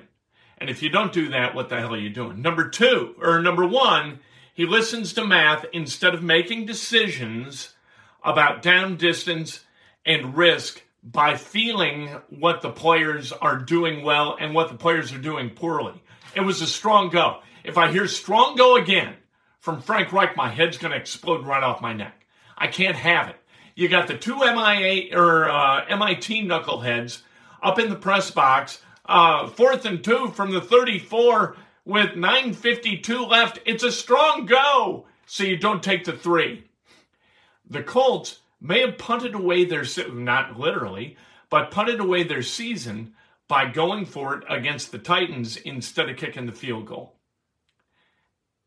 And 0.57 0.69
if 0.69 0.83
you 0.83 0.89
don't 0.89 1.13
do 1.13 1.29
that, 1.29 1.55
what 1.55 1.69
the 1.69 1.79
hell 1.79 1.93
are 1.93 2.00
you 2.00 2.09
doing? 2.09 2.41
Number 2.41 2.69
two, 2.69 3.15
or 3.21 3.41
number 3.41 3.65
one, 3.65 4.19
he 4.53 4.65
listens 4.65 5.13
to 5.13 5.25
math 5.25 5.65
instead 5.73 6.13
of 6.13 6.21
making 6.21 6.65
decisions 6.65 7.73
about 8.23 8.62
down 8.62 8.95
distance 8.95 9.63
and 10.05 10.38
risk 10.38 10.83
by 11.03 11.36
feeling 11.36 12.10
what 12.29 12.62
the 12.62 12.69
players 12.69 13.31
are 13.31 13.57
doing 13.57 14.03
well 14.03 14.38
and 14.39 14.53
what 14.53 14.69
the 14.69 14.77
players 14.77 15.12
are 15.12 15.19
doing 15.19 15.50
poorly. 15.50 16.01
It 16.36 16.41
was 16.41 16.62
a 16.62 16.67
strong 16.67 17.10
go. 17.10 17.39
If 17.63 17.77
I 17.77 17.91
hear 17.91 18.07
strong 18.07 18.55
go 18.55 18.77
again 18.77 19.15
from 19.60 19.81
Frank 19.81 20.13
Reich, 20.13 20.38
my 20.38 20.50
head's 20.50 20.77
going 20.77 20.91
to 20.91 20.98
explode 20.98 21.45
right 21.45 21.63
off 21.63 21.81
my 21.81 21.93
neck. 21.93 22.25
I 22.57 22.67
can't 22.67 22.95
have 22.95 23.29
it. 23.29 23.36
You 23.75 23.89
got 23.89 24.07
the 24.07 24.17
two 24.17 24.38
MIA 24.38 25.17
or 25.17 25.50
uh, 25.50 25.86
MIT 25.86 26.43
knuckleheads 26.43 27.22
up 27.62 27.79
in 27.79 27.89
the 27.89 27.95
press 27.95 28.29
box, 28.31 28.81
uh, 29.05 29.48
fourth 29.48 29.86
and 29.86 30.03
two 30.03 30.27
from 30.29 30.51
the 30.51 30.62
34 30.62 31.55
with 31.86 32.12
9:52 32.12 33.27
left. 33.27 33.60
It's 33.65 33.83
a 33.83 33.91
strong 33.91 34.45
go, 34.45 35.05
so 35.25 35.43
you 35.43 35.57
don't 35.57 35.81
take 35.81 36.05
the 36.05 36.13
three. 36.13 36.65
The 37.69 37.83
Colts 37.83 38.39
may 38.63 38.79
have 38.79 38.98
punted 38.98 39.36
away 39.36 39.65
their 39.65 39.86
not 40.12 40.58
literally, 40.58 41.17
but 41.50 41.70
punted 41.70 42.00
away 42.00 42.24
their 42.24 42.41
season 42.41 43.13
by 43.48 43.70
going 43.70 44.05
for 44.05 44.38
it 44.38 44.43
against 44.50 44.91
the 44.91 44.98
Titans 44.98 45.58
instead 45.58 46.10
of 46.10 46.17
kicking 46.17 46.46
the 46.46 46.51
field 46.53 46.88
goal. 46.88 47.13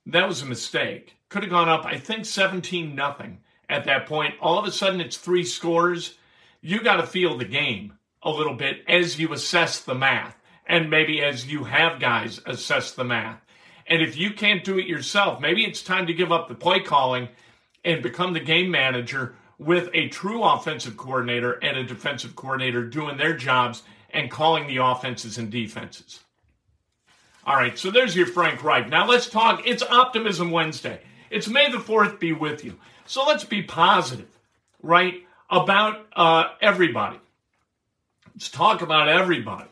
That 0.04 0.28
was 0.28 0.42
a 0.42 0.46
mistake. 0.46 1.16
Could 1.30 1.42
have 1.42 1.50
gone 1.50 1.68
up, 1.68 1.84
I 1.84 1.98
think, 1.98 2.26
17 2.26 2.94
nothing 2.94 3.38
at 3.68 3.86
that 3.86 4.06
point. 4.06 4.34
All 4.40 4.58
of 4.58 4.66
a 4.66 4.70
sudden, 4.70 5.00
it's 5.00 5.16
three 5.16 5.44
scores. 5.44 6.16
You 6.60 6.82
got 6.82 6.96
to 6.96 7.06
feel 7.06 7.36
the 7.36 7.44
game 7.44 7.94
a 8.22 8.30
little 8.30 8.54
bit 8.54 8.84
as 8.86 9.18
you 9.18 9.32
assess 9.32 9.80
the 9.80 9.94
math, 9.94 10.36
and 10.66 10.90
maybe 10.90 11.22
as 11.22 11.46
you 11.46 11.64
have 11.64 11.98
guys 11.98 12.40
assess 12.46 12.92
the 12.92 13.04
math. 13.04 13.40
And 13.88 14.02
if 14.02 14.16
you 14.16 14.32
can't 14.32 14.64
do 14.64 14.78
it 14.78 14.86
yourself, 14.86 15.40
maybe 15.40 15.64
it's 15.64 15.82
time 15.82 16.06
to 16.06 16.14
give 16.14 16.30
up 16.30 16.48
the 16.48 16.54
play 16.54 16.80
calling 16.80 17.28
and 17.84 18.02
become 18.02 18.32
the 18.32 18.40
game 18.40 18.70
manager 18.70 19.34
with 19.58 19.88
a 19.94 20.08
true 20.08 20.42
offensive 20.42 20.96
coordinator 20.96 21.52
and 21.62 21.76
a 21.76 21.84
defensive 21.84 22.36
coordinator 22.36 22.84
doing 22.84 23.16
their 23.16 23.36
jobs 23.36 23.82
and 24.10 24.30
calling 24.30 24.66
the 24.66 24.78
offenses 24.78 25.38
and 25.38 25.50
defenses. 25.50 26.20
All 27.44 27.56
right, 27.56 27.78
so 27.78 27.90
there's 27.90 28.16
your 28.16 28.26
Frank 28.26 28.62
Reich. 28.64 28.88
Now 28.88 29.06
let's 29.06 29.28
talk. 29.28 29.62
It's 29.64 29.82
Optimism 29.82 30.50
Wednesday. 30.50 31.00
It's 31.30 31.48
May 31.48 31.70
the 31.70 31.78
4th 31.78 32.18
be 32.18 32.32
with 32.32 32.64
you. 32.64 32.74
So 33.06 33.24
let's 33.24 33.44
be 33.44 33.62
positive, 33.62 34.28
right, 34.82 35.22
about 35.48 36.06
uh, 36.14 36.44
everybody. 36.60 37.20
Let's 38.34 38.50
talk 38.50 38.82
about 38.82 39.08
everybody. 39.08 39.68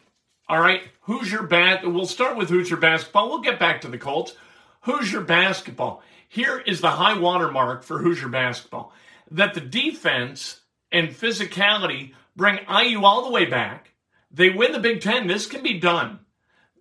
All 0.49 0.61
right, 0.61 0.83
who's 1.03 1.33
your 1.33 1.43
bat? 1.43 1.81
We'll 1.85 2.07
start 2.07 2.37
with 2.37 2.49
Hoosier 2.49 2.77
basketball. 2.77 3.29
We'll 3.29 3.41
get 3.41 3.59
back 3.59 3.81
to 3.81 3.89
the 3.89 3.99
Colts. 3.99 4.35
Hoosier 4.83 5.23
basketball. 5.23 6.03
Here 6.29 6.59
is 6.59 6.81
the 6.81 6.91
high 6.91 7.19
water 7.19 7.51
mark 7.51 7.83
for 7.83 7.99
Hoosier 7.99 8.29
basketball 8.29 8.93
that 9.35 9.55
the 9.55 9.61
defense 9.61 10.61
and 10.93 11.09
physicality 11.09 12.13
bring 12.37 12.59
IU 12.69 13.05
all 13.05 13.25
the 13.25 13.31
way 13.31 13.45
back. 13.45 13.91
They 14.31 14.51
win 14.51 14.73
the 14.73 14.81
Big 14.81 15.01
Ten. 15.01 15.27
This 15.27 15.47
can 15.47 15.63
be 15.63 15.79
done. 15.79 16.21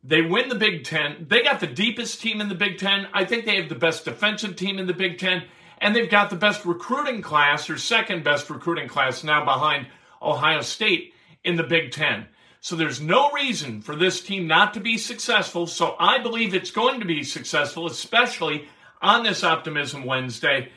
They 0.03 0.21
win 0.21 0.49
the 0.49 0.55
Big 0.55 0.83
Ten. 0.83 1.25
They 1.29 1.43
got 1.43 1.59
the 1.59 1.67
deepest 1.67 2.21
team 2.21 2.41
in 2.41 2.49
the 2.49 2.55
Big 2.55 2.77
Ten. 2.77 3.07
I 3.13 3.25
think 3.25 3.45
they 3.45 3.55
have 3.55 3.69
the 3.69 3.75
best 3.75 4.05
defensive 4.05 4.55
team 4.55 4.77
in 4.77 4.87
the 4.87 4.93
Big 4.93 5.17
Ten. 5.17 5.43
And 5.79 5.95
they've 5.95 6.09
got 6.09 6.29
the 6.29 6.35
best 6.35 6.65
recruiting 6.65 7.21
class, 7.21 7.69
or 7.69 7.77
second 7.77 8.23
best 8.23 8.49
recruiting 8.49 8.87
class 8.87 9.23
now 9.23 9.43
behind 9.43 9.87
Ohio 10.21 10.61
State 10.61 11.13
in 11.43 11.55
the 11.55 11.63
Big 11.63 11.91
Ten. 11.91 12.27
So 12.61 12.75
there's 12.75 13.01
no 13.01 13.31
reason 13.31 13.81
for 13.81 13.95
this 13.95 14.21
team 14.21 14.47
not 14.47 14.73
to 14.75 14.79
be 14.79 14.97
successful. 14.97 15.67
So 15.67 15.95
I 15.99 16.19
believe 16.19 16.53
it's 16.53 16.71
going 16.71 16.99
to 16.99 17.05
be 17.05 17.23
successful, 17.23 17.87
especially 17.87 18.67
on 19.01 19.23
this 19.23 19.43
Optimism 19.43 20.05
Wednesday. 20.05 20.69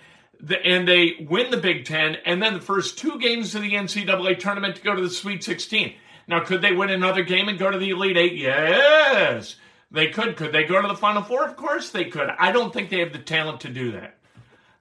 And 0.64 0.86
they 0.86 1.26
win 1.28 1.50
the 1.50 1.56
Big 1.56 1.84
Ten 1.84 2.16
and 2.26 2.42
then 2.42 2.54
the 2.54 2.60
first 2.60 2.98
two 2.98 3.18
games 3.18 3.54
of 3.54 3.62
the 3.62 3.72
NCAA 3.72 4.38
tournament 4.38 4.76
to 4.76 4.82
go 4.82 4.94
to 4.94 5.02
the 5.02 5.10
Sweet 5.10 5.42
16. 5.42 5.94
Now, 6.28 6.44
could 6.44 6.60
they 6.62 6.72
win 6.72 6.90
another 6.90 7.22
game 7.22 7.48
and 7.48 7.58
go 7.58 7.70
to 7.70 7.78
the 7.78 7.90
Elite 7.90 8.16
Eight? 8.16 8.36
Yes, 8.36 9.56
they 9.90 10.08
could. 10.08 10.36
Could 10.36 10.52
they 10.52 10.64
go 10.64 10.82
to 10.82 10.88
the 10.88 10.96
Final 10.96 11.22
Four? 11.22 11.46
Of 11.46 11.56
course 11.56 11.90
they 11.90 12.06
could. 12.06 12.28
I 12.38 12.52
don't 12.52 12.72
think 12.72 12.90
they 12.90 12.98
have 13.00 13.12
the 13.12 13.18
talent 13.18 13.60
to 13.60 13.68
do 13.68 13.92
that. 13.92 14.18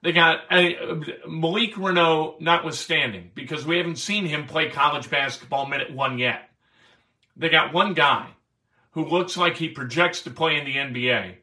They 0.02 0.12
got 0.12 0.50
Malik 0.50 1.74
Reneau, 1.74 2.40
notwithstanding, 2.40 3.30
because 3.34 3.66
we 3.66 3.78
haven't 3.78 3.96
seen 3.96 4.26
him 4.26 4.46
play 4.46 4.70
college 4.70 5.10
basketball 5.10 5.66
minute 5.66 5.92
one 5.92 6.18
yet. 6.18 6.50
They 7.36 7.48
got 7.48 7.72
one 7.72 7.94
guy 7.94 8.28
who 8.92 9.04
looks 9.04 9.36
like 9.36 9.56
he 9.56 9.68
projects 9.68 10.22
to 10.22 10.30
play 10.30 10.56
in 10.56 10.64
the 10.64 10.76
NBA, 10.76 11.36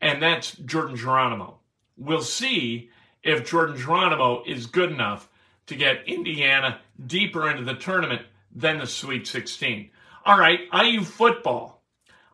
and 0.00 0.22
that's 0.22 0.56
Jordan 0.56 0.96
Geronimo. 0.96 1.58
We'll 1.96 2.22
see 2.22 2.90
if 3.22 3.48
Jordan 3.48 3.76
Geronimo 3.76 4.42
is 4.46 4.66
good 4.66 4.90
enough 4.90 5.28
to 5.66 5.76
get 5.76 6.06
Indiana 6.06 6.80
deeper 7.06 7.48
into 7.48 7.64
the 7.64 7.74
tournament 7.74 8.22
than 8.54 8.78
the 8.78 8.86
Sweet 8.86 9.26
16. 9.26 9.90
All 10.24 10.38
right, 10.38 10.60
IU 10.72 11.02
football. 11.02 11.82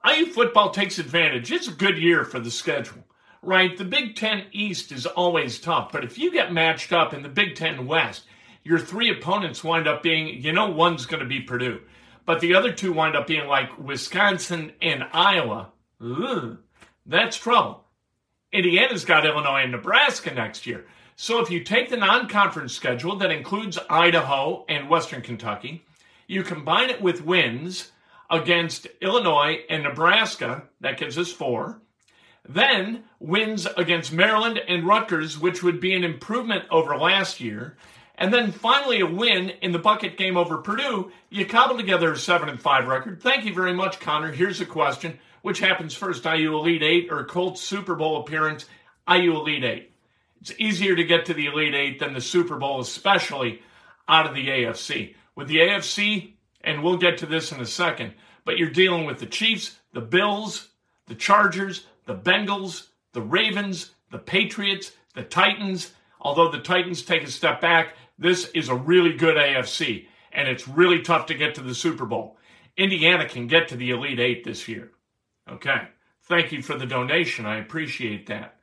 IU 0.04 0.26
football 0.26 0.70
takes 0.70 0.98
advantage. 0.98 1.52
It's 1.52 1.68
a 1.68 1.72
good 1.72 1.98
year 1.98 2.24
for 2.24 2.40
the 2.40 2.50
schedule, 2.50 3.04
right? 3.42 3.76
The 3.76 3.84
Big 3.84 4.16
Ten 4.16 4.46
East 4.52 4.92
is 4.92 5.06
always 5.06 5.58
tough, 5.58 5.92
but 5.92 6.04
if 6.04 6.18
you 6.18 6.30
get 6.32 6.52
matched 6.52 6.92
up 6.92 7.12
in 7.12 7.22
the 7.22 7.28
Big 7.28 7.54
Ten 7.54 7.86
West, 7.86 8.24
your 8.62 8.78
three 8.78 9.10
opponents 9.10 9.64
wind 9.64 9.86
up 9.86 10.02
being, 10.02 10.42
you 10.42 10.52
know, 10.52 10.70
one's 10.70 11.06
going 11.06 11.22
to 11.22 11.28
be 11.28 11.40
Purdue, 11.40 11.80
but 12.26 12.40
the 12.40 12.54
other 12.54 12.72
two 12.72 12.92
wind 12.92 13.16
up 13.16 13.26
being 13.26 13.46
like 13.46 13.78
Wisconsin 13.78 14.72
and 14.80 15.04
Iowa. 15.12 15.72
Ugh, 16.00 16.58
that's 17.06 17.36
trouble. 17.36 17.84
Indiana's 18.52 19.04
got 19.04 19.26
Illinois 19.26 19.62
and 19.62 19.72
Nebraska 19.72 20.32
next 20.32 20.66
year. 20.66 20.86
So 21.16 21.40
if 21.40 21.50
you 21.50 21.62
take 21.62 21.90
the 21.90 21.96
non 21.96 22.28
conference 22.28 22.72
schedule 22.72 23.16
that 23.16 23.30
includes 23.30 23.78
Idaho 23.90 24.64
and 24.68 24.88
Western 24.88 25.20
Kentucky, 25.20 25.84
you 26.26 26.42
combine 26.42 26.88
it 26.90 27.02
with 27.02 27.24
wins 27.24 27.92
against 28.30 28.86
Illinois 29.02 29.58
and 29.68 29.82
Nebraska, 29.82 30.64
that 30.80 30.98
gives 30.98 31.18
us 31.18 31.32
four. 31.32 31.80
Then 32.48 33.04
wins 33.18 33.66
against 33.76 34.12
Maryland 34.12 34.58
and 34.66 34.86
Rutgers, 34.86 35.38
which 35.38 35.62
would 35.62 35.80
be 35.80 35.94
an 35.94 36.04
improvement 36.04 36.64
over 36.70 36.96
last 36.96 37.40
year. 37.40 37.76
And 38.16 38.32
then 38.32 38.50
finally 38.50 39.00
a 39.00 39.06
win 39.06 39.50
in 39.60 39.72
the 39.72 39.78
bucket 39.78 40.16
game 40.16 40.36
over 40.36 40.58
Purdue. 40.58 41.12
You 41.28 41.46
cobble 41.46 41.76
together 41.76 42.12
a 42.12 42.18
7 42.18 42.48
and 42.48 42.60
5 42.60 42.88
record. 42.88 43.22
Thank 43.22 43.44
you 43.44 43.54
very 43.54 43.74
much, 43.74 44.00
Connor. 44.00 44.32
Here's 44.32 44.60
a 44.60 44.66
question. 44.66 45.18
Which 45.48 45.60
happens 45.60 45.94
first, 45.94 46.26
IU 46.26 46.58
Elite 46.58 46.82
8 46.82 47.08
or 47.10 47.24
Colts 47.24 47.62
Super 47.62 47.94
Bowl 47.94 48.20
appearance? 48.20 48.66
IU 49.10 49.34
Elite 49.34 49.64
8. 49.64 49.92
It's 50.42 50.52
easier 50.58 50.94
to 50.94 51.04
get 51.04 51.24
to 51.24 51.32
the 51.32 51.46
Elite 51.46 51.74
8 51.74 51.98
than 51.98 52.12
the 52.12 52.20
Super 52.20 52.58
Bowl, 52.58 52.80
especially 52.80 53.62
out 54.06 54.26
of 54.26 54.34
the 54.34 54.46
AFC. 54.46 55.14
With 55.34 55.48
the 55.48 55.60
AFC, 55.60 56.34
and 56.60 56.82
we'll 56.82 56.98
get 56.98 57.16
to 57.18 57.26
this 57.26 57.50
in 57.50 57.62
a 57.62 57.64
second, 57.64 58.12
but 58.44 58.58
you're 58.58 58.68
dealing 58.68 59.06
with 59.06 59.20
the 59.20 59.26
Chiefs, 59.26 59.78
the 59.94 60.02
Bills, 60.02 60.68
the 61.06 61.14
Chargers, 61.14 61.86
the 62.04 62.14
Bengals, 62.14 62.88
the 63.14 63.22
Ravens, 63.22 63.92
the 64.10 64.18
Patriots, 64.18 64.92
the 65.14 65.22
Titans. 65.22 65.94
Although 66.20 66.50
the 66.50 66.60
Titans 66.60 67.00
take 67.00 67.22
a 67.22 67.30
step 67.30 67.62
back, 67.62 67.94
this 68.18 68.50
is 68.50 68.68
a 68.68 68.74
really 68.74 69.14
good 69.14 69.38
AFC, 69.38 70.08
and 70.30 70.46
it's 70.46 70.68
really 70.68 71.00
tough 71.00 71.24
to 71.24 71.34
get 71.34 71.54
to 71.54 71.62
the 71.62 71.74
Super 71.74 72.04
Bowl. 72.04 72.36
Indiana 72.76 73.26
can 73.26 73.46
get 73.46 73.68
to 73.68 73.76
the 73.76 73.92
Elite 73.92 74.20
Eight 74.20 74.44
this 74.44 74.68
year. 74.68 74.92
Okay. 75.50 75.88
Thank 76.24 76.52
you 76.52 76.62
for 76.62 76.76
the 76.76 76.86
donation. 76.86 77.46
I 77.46 77.58
appreciate 77.58 78.26
that. 78.26 78.56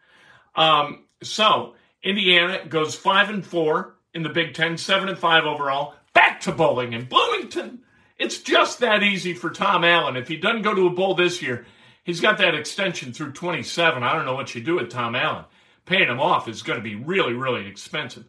Um, 0.55 1.05
so 1.23 1.75
Indiana 2.03 2.65
goes 2.67 2.95
five 2.95 3.29
and 3.29 3.45
four 3.45 3.95
in 4.13 4.23
the 4.23 4.29
Big 4.29 4.53
Ten, 4.53 4.77
seven 4.77 5.09
and 5.09 5.17
five 5.17 5.45
overall 5.45 5.95
back 6.13 6.41
to 6.41 6.51
bowling 6.51 6.93
in 6.93 7.05
Bloomington. 7.05 7.79
It's 8.17 8.39
just 8.39 8.79
that 8.79 9.03
easy 9.03 9.33
for 9.33 9.49
Tom 9.49 9.83
Allen. 9.83 10.15
If 10.15 10.27
he 10.27 10.37
doesn't 10.37 10.61
go 10.61 10.73
to 10.73 10.87
a 10.87 10.91
bowl 10.91 11.13
this 11.13 11.41
year, 11.41 11.65
he's 12.03 12.21
got 12.21 12.37
that 12.37 12.55
extension 12.55 13.11
through 13.11 13.33
27. 13.33 14.01
I 14.01 14.13
don't 14.13 14.25
know 14.25 14.33
what 14.33 14.55
you 14.55 14.61
do 14.61 14.75
with 14.75 14.89
Tom 14.89 15.15
Allen. 15.15 15.43
Paying 15.85 16.09
him 16.09 16.21
off 16.21 16.47
is 16.47 16.63
going 16.63 16.79
to 16.79 16.83
be 16.83 16.95
really, 16.95 17.33
really 17.33 17.67
expensive. 17.67 18.25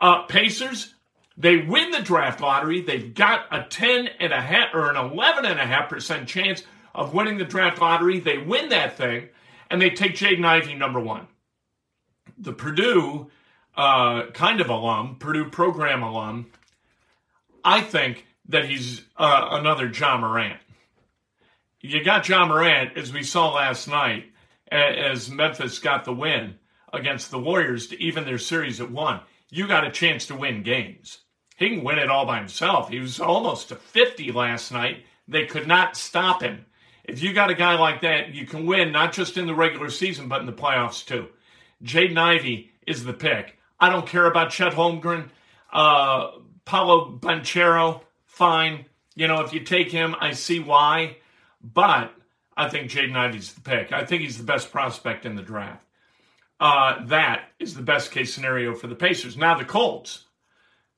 Uh, 0.00 0.24
Pacers, 0.24 0.94
they 1.36 1.58
win 1.58 1.92
the 1.92 2.02
draft 2.02 2.40
lottery. 2.40 2.82
They've 2.82 3.14
got 3.14 3.46
a 3.52 3.62
10 3.62 4.08
and 4.18 4.32
a 4.32 4.40
half 4.40 4.74
or 4.74 4.90
an 4.90 4.96
11 4.96 5.44
and 5.44 5.60
a 5.60 5.66
half 5.66 5.88
percent 5.88 6.28
chance 6.28 6.64
of 6.98 7.14
winning 7.14 7.38
the 7.38 7.44
draft 7.44 7.80
lottery. 7.80 8.18
They 8.18 8.38
win 8.38 8.70
that 8.70 8.96
thing, 8.96 9.28
and 9.70 9.80
they 9.80 9.90
take 9.90 10.16
Jaden 10.16 10.44
Ivey 10.44 10.74
number 10.74 10.98
one. 10.98 11.28
The 12.36 12.52
Purdue 12.52 13.30
uh, 13.76 14.26
kind 14.32 14.60
of 14.60 14.68
alum, 14.68 15.16
Purdue 15.20 15.48
program 15.48 16.02
alum, 16.02 16.50
I 17.64 17.80
think 17.82 18.26
that 18.48 18.64
he's 18.64 19.02
uh, 19.16 19.48
another 19.52 19.88
Ja 19.88 20.18
Morant. 20.18 20.58
You 21.80 22.02
got 22.02 22.28
Ja 22.28 22.44
Morant, 22.44 22.96
as 22.96 23.12
we 23.12 23.22
saw 23.22 23.54
last 23.54 23.86
night, 23.86 24.32
as 24.72 25.30
Memphis 25.30 25.78
got 25.78 26.04
the 26.04 26.12
win 26.12 26.56
against 26.92 27.30
the 27.30 27.38
Warriors 27.38 27.86
to 27.88 28.02
even 28.02 28.24
their 28.24 28.38
series 28.38 28.80
at 28.80 28.90
one. 28.90 29.20
You 29.50 29.68
got 29.68 29.86
a 29.86 29.92
chance 29.92 30.26
to 30.26 30.34
win 30.34 30.64
games. 30.64 31.18
He 31.56 31.70
can 31.70 31.84
win 31.84 31.98
it 31.98 32.10
all 32.10 32.26
by 32.26 32.38
himself. 32.38 32.88
He 32.88 32.98
was 32.98 33.20
almost 33.20 33.68
to 33.68 33.76
50 33.76 34.32
last 34.32 34.72
night. 34.72 35.04
They 35.28 35.46
could 35.46 35.68
not 35.68 35.96
stop 35.96 36.42
him. 36.42 36.64
If 37.08 37.22
you 37.22 37.32
got 37.32 37.50
a 37.50 37.54
guy 37.54 37.74
like 37.78 38.02
that, 38.02 38.34
you 38.34 38.44
can 38.46 38.66
win 38.66 38.92
not 38.92 39.14
just 39.14 39.38
in 39.38 39.46
the 39.46 39.54
regular 39.54 39.88
season, 39.88 40.28
but 40.28 40.40
in 40.40 40.46
the 40.46 40.52
playoffs 40.52 41.04
too. 41.04 41.28
Jaden 41.82 42.18
Ivey 42.18 42.70
is 42.86 43.02
the 43.02 43.14
pick. 43.14 43.58
I 43.80 43.88
don't 43.88 44.06
care 44.06 44.26
about 44.26 44.50
Chet 44.50 44.74
Holmgren. 44.74 45.30
Uh, 45.72 46.32
Paolo 46.66 47.18
Banchero, 47.18 48.02
fine. 48.26 48.84
You 49.14 49.26
know, 49.26 49.40
if 49.40 49.54
you 49.54 49.60
take 49.60 49.90
him, 49.90 50.14
I 50.20 50.32
see 50.32 50.60
why. 50.60 51.16
But 51.62 52.12
I 52.56 52.68
think 52.68 52.90
Jaden 52.90 53.16
Ivey's 53.16 53.54
the 53.54 53.62
pick. 53.62 53.90
I 53.90 54.04
think 54.04 54.22
he's 54.22 54.36
the 54.36 54.44
best 54.44 54.70
prospect 54.70 55.24
in 55.24 55.34
the 55.34 55.42
draft. 55.42 55.84
Uh, 56.60 57.06
that 57.06 57.50
is 57.58 57.74
the 57.74 57.82
best 57.82 58.10
case 58.10 58.34
scenario 58.34 58.74
for 58.74 58.86
the 58.86 58.94
Pacers. 58.94 59.36
Now, 59.36 59.56
the 59.56 59.64
Colts 59.64 60.24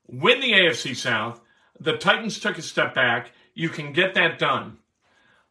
win 0.08 0.40
the 0.40 0.52
AFC 0.52 0.96
South. 0.96 1.40
The 1.78 1.96
Titans 1.96 2.40
took 2.40 2.58
a 2.58 2.62
step 2.62 2.94
back. 2.94 3.30
You 3.54 3.68
can 3.68 3.92
get 3.92 4.14
that 4.14 4.38
done. 4.38 4.78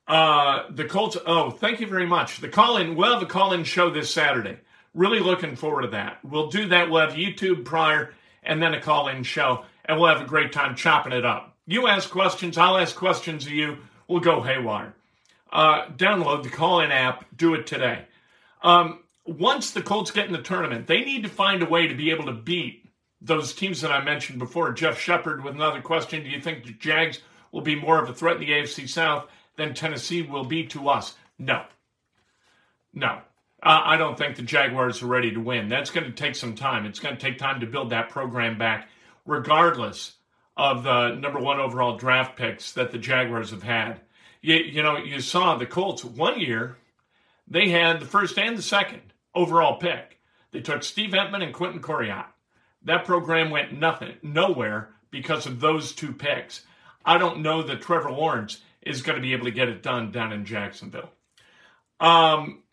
Uh, 0.09 0.63
the 0.71 0.85
Colts, 0.85 1.17
oh, 1.27 1.51
thank 1.51 1.79
you 1.79 1.85
very 1.85 2.07
much. 2.07 2.39
The 2.39 2.49
call 2.49 2.77
in, 2.77 2.95
we'll 2.95 3.13
have 3.13 3.21
a 3.21 3.27
call 3.27 3.53
in 3.53 3.63
show 3.63 3.91
this 3.91 4.11
Saturday. 4.11 4.57
Really 4.95 5.19
looking 5.19 5.55
forward 5.55 5.83
to 5.83 5.89
that. 5.89 6.17
We'll 6.23 6.49
do 6.49 6.67
that. 6.69 6.89
We'll 6.89 7.07
have 7.07 7.13
YouTube 7.13 7.63
prior 7.63 8.15
and 8.41 8.59
then 8.59 8.73
a 8.73 8.81
call 8.81 9.07
in 9.09 9.21
show, 9.21 9.65
and 9.85 9.99
we'll 9.99 10.09
have 10.09 10.21
a 10.21 10.27
great 10.27 10.51
time 10.51 10.75
chopping 10.75 11.13
it 11.13 11.25
up. 11.25 11.55
You 11.67 11.87
ask 11.87 12.09
questions, 12.09 12.57
I'll 12.57 12.79
ask 12.79 12.95
questions 12.95 13.45
of 13.45 13.51
you. 13.51 13.77
We'll 14.07 14.21
go 14.21 14.41
haywire. 14.41 14.95
Uh, 15.53 15.85
download 15.89 16.41
the 16.41 16.49
call 16.49 16.81
in 16.81 16.91
app, 16.91 17.25
do 17.37 17.53
it 17.53 17.67
today. 17.67 18.05
Um, 18.63 19.03
once 19.27 19.71
the 19.71 19.83
Colts 19.83 20.09
get 20.09 20.25
in 20.25 20.33
the 20.33 20.41
tournament, 20.41 20.87
they 20.87 21.01
need 21.01 21.21
to 21.21 21.29
find 21.29 21.61
a 21.61 21.69
way 21.69 21.85
to 21.85 21.93
be 21.93 22.09
able 22.09 22.25
to 22.25 22.33
beat 22.33 22.89
those 23.21 23.53
teams 23.53 23.81
that 23.81 23.91
I 23.91 24.03
mentioned 24.03 24.39
before. 24.39 24.73
Jeff 24.73 24.99
Shepard 24.99 25.43
with 25.43 25.53
another 25.53 25.81
question 25.81 26.23
Do 26.23 26.29
you 26.29 26.41
think 26.41 26.63
the 26.63 26.71
Jags 26.71 27.19
will 27.51 27.61
be 27.61 27.75
more 27.75 28.01
of 28.01 28.09
a 28.09 28.13
threat 28.13 28.37
in 28.37 28.41
the 28.41 28.49
AFC 28.49 28.89
South 28.89 29.29
than 29.59 29.73
Tennessee 29.73 30.21
will 30.21 30.45
be 30.45 30.65
to 30.67 30.89
us? 30.89 31.15
No. 31.37 31.63
No. 32.93 33.19
Uh, 33.61 33.81
I 33.83 33.97
don't 33.97 34.17
think 34.17 34.35
the 34.35 34.41
Jaguars 34.41 35.03
are 35.03 35.07
ready 35.07 35.31
to 35.31 35.39
win. 35.39 35.67
That's 35.67 35.91
going 35.91 36.05
to 36.05 36.11
take 36.11 36.35
some 36.35 36.55
time. 36.55 36.85
It's 36.85 36.99
going 36.99 37.15
to 37.15 37.21
take 37.21 37.37
time 37.37 37.59
to 37.59 37.67
build 37.67 37.89
that 37.89 38.09
program 38.09 38.57
back, 38.57 38.89
regardless 39.25 40.13
of 40.55 40.83
the 40.83 41.15
number 41.15 41.39
one 41.39 41.59
overall 41.59 41.97
draft 41.97 42.37
picks 42.37 42.73
that 42.73 42.91
the 42.91 42.97
Jaguars 42.97 43.51
have 43.51 43.63
had. 43.63 44.01
You, 44.41 44.55
you 44.55 44.81
know, 44.81 44.97
you 44.97 45.19
saw 45.19 45.55
the 45.55 45.65
Colts 45.65 46.03
one 46.03 46.39
year, 46.39 46.77
they 47.47 47.69
had 47.69 47.99
the 47.99 48.05
first 48.05 48.37
and 48.39 48.57
the 48.57 48.61
second 48.61 49.01
overall 49.35 49.77
pick. 49.77 50.19
They 50.51 50.61
took 50.61 50.83
Steve 50.83 51.11
Emtman 51.11 51.43
and 51.43 51.53
Quentin 51.53 51.81
Coryatt. 51.81 52.25
That 52.83 53.05
program 53.05 53.49
went 53.49 53.73
nothing, 53.73 54.15
nowhere 54.23 54.89
because 55.11 55.45
of 55.45 55.59
those 55.59 55.91
two 55.91 56.13
picks. 56.13 56.63
I 57.05 57.17
don't 57.17 57.41
know 57.41 57.61
that 57.63 57.81
Trevor 57.81 58.11
Lawrence 58.11 58.61
is 58.81 59.01
going 59.01 59.15
to 59.15 59.21
be 59.21 59.33
able 59.33 59.45
to 59.45 59.51
get 59.51 59.69
it 59.69 59.83
done 59.83 60.11
down 60.11 60.31
in 60.31 60.45
Jacksonville. 60.45 61.09
Um, 61.99 62.63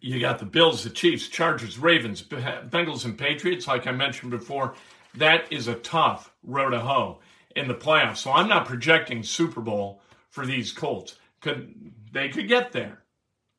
you 0.00 0.20
got 0.20 0.38
the 0.38 0.46
Bills, 0.46 0.84
the 0.84 0.90
Chiefs, 0.90 1.28
Chargers, 1.28 1.78
Ravens, 1.78 2.22
Bengals, 2.22 3.04
and 3.04 3.18
Patriots. 3.18 3.66
Like 3.66 3.86
I 3.86 3.92
mentioned 3.92 4.30
before, 4.30 4.74
that 5.14 5.52
is 5.52 5.68
a 5.68 5.74
tough 5.74 6.32
road 6.42 6.70
to 6.70 6.80
hoe 6.80 7.20
in 7.56 7.68
the 7.68 7.74
playoffs. 7.74 8.18
So 8.18 8.30
I'm 8.30 8.48
not 8.48 8.66
projecting 8.66 9.22
Super 9.22 9.60
Bowl 9.60 10.00
for 10.30 10.46
these 10.46 10.72
Colts. 10.72 11.16
Could 11.40 11.92
they 12.12 12.28
could 12.28 12.48
get 12.48 12.72
there? 12.72 13.02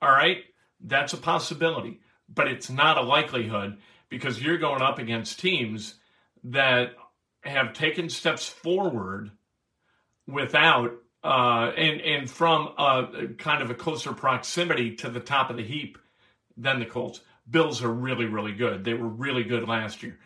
All 0.02 0.12
right, 0.12 0.44
that's 0.80 1.14
a 1.14 1.18
possibility, 1.18 2.00
but 2.34 2.48
it's 2.48 2.70
not 2.70 2.98
a 2.98 3.02
likelihood 3.02 3.78
because 4.08 4.42
you're 4.42 4.58
going 4.58 4.82
up 4.82 4.98
against 4.98 5.40
teams 5.40 5.96
that 6.46 6.94
have 7.44 7.74
taken 7.74 8.10
steps 8.10 8.48
forward 8.48 9.32
without 10.28 10.94
uh, 11.24 11.72
and 11.76 12.02
and 12.02 12.30
from 12.30 12.70
a 12.78 13.28
kind 13.38 13.62
of 13.62 13.70
a 13.70 13.76
closer 13.76 14.14
proximity 14.14 14.96
to 14.96 15.10
the 15.10 15.20
top 15.20 15.50
of 15.50 15.58
the 15.58 15.64
heap 15.64 15.98
than 16.58 16.80
the 16.80 16.86
Colts. 16.86 17.22
Bills 17.50 17.84
are 17.84 17.92
really 17.92 18.26
really 18.26 18.54
good. 18.54 18.84
They 18.84 18.94
were 18.94 19.08
really 19.08 19.44
good 19.44 19.68
last 19.68 20.04
year. 20.04 20.18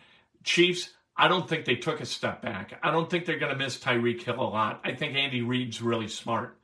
Chiefs, 0.43 0.89
I 1.15 1.27
don't 1.27 1.47
think 1.47 1.65
they 1.65 1.75
took 1.75 2.01
a 2.01 2.05
step 2.05 2.41
back. 2.41 2.79
I 2.83 2.91
don't 2.91 3.09
think 3.09 3.25
they're 3.25 3.39
going 3.39 3.51
to 3.51 3.63
miss 3.63 3.77
Tyreek 3.77 4.21
Hill 4.21 4.41
a 4.41 4.43
lot. 4.43 4.81
I 4.83 4.93
think 4.93 5.15
Andy 5.15 5.41
Reid's 5.41 5.81
really 5.81 6.07
smart. 6.07 6.57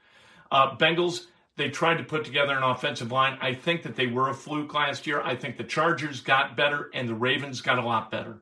Uh, 0.51 0.75
Bengals, 0.75 1.27
they 1.55 1.69
tried 1.69 1.97
to 1.97 2.03
put 2.03 2.25
together 2.25 2.57
an 2.57 2.63
offensive 2.63 3.11
line. 3.11 3.37
I 3.41 3.53
think 3.53 3.83
that 3.83 3.95
they 3.95 4.07
were 4.07 4.29
a 4.29 4.33
fluke 4.33 4.73
last 4.73 5.05
year. 5.05 5.21
I 5.21 5.35
think 5.35 5.57
the 5.57 5.63
Chargers 5.63 6.21
got 6.21 6.57
better 6.57 6.89
and 6.93 7.07
the 7.07 7.15
Ravens 7.15 7.61
got 7.61 7.77
a 7.77 7.85
lot 7.85 8.11
better. 8.11 8.41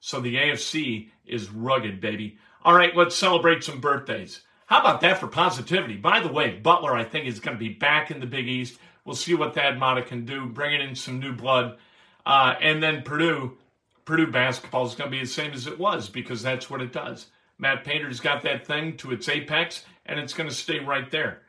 So 0.00 0.20
the 0.20 0.36
AFC 0.36 1.10
is 1.26 1.50
rugged, 1.50 2.00
baby. 2.00 2.38
All 2.64 2.74
right, 2.74 2.96
let's 2.96 3.16
celebrate 3.16 3.64
some 3.64 3.80
birthdays. 3.80 4.42
How 4.68 4.80
about 4.80 5.00
that 5.00 5.18
for 5.18 5.28
positivity? 5.28 5.96
By 5.96 6.20
the 6.20 6.30
way, 6.30 6.50
Butler, 6.50 6.94
I 6.94 7.02
think, 7.02 7.26
is 7.26 7.40
going 7.40 7.56
to 7.56 7.58
be 7.58 7.70
back 7.70 8.10
in 8.10 8.20
the 8.20 8.26
Big 8.26 8.46
East. 8.46 8.78
We'll 9.06 9.16
see 9.16 9.32
what 9.32 9.54
Thad 9.54 9.78
Matta 9.78 10.02
can 10.02 10.26
do, 10.26 10.44
bringing 10.44 10.82
in 10.82 10.94
some 10.94 11.18
new 11.18 11.32
blood. 11.32 11.78
Uh, 12.26 12.54
and 12.60 12.82
then 12.82 13.00
Purdue, 13.00 13.56
Purdue 14.04 14.30
basketball 14.30 14.84
is 14.86 14.94
going 14.94 15.10
to 15.10 15.16
be 15.16 15.22
the 15.22 15.26
same 15.26 15.52
as 15.52 15.66
it 15.66 15.78
was 15.78 16.10
because 16.10 16.42
that's 16.42 16.68
what 16.68 16.82
it 16.82 16.92
does. 16.92 17.28
Matt 17.56 17.82
Painter's 17.82 18.20
got 18.20 18.42
that 18.42 18.66
thing 18.66 18.98
to 18.98 19.10
its 19.10 19.26
apex, 19.26 19.86
and 20.04 20.20
it's 20.20 20.34
going 20.34 20.50
to 20.50 20.54
stay 20.54 20.80
right 20.80 21.10
there. 21.10 21.40